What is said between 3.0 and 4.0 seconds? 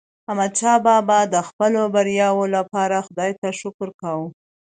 خداي ته شکر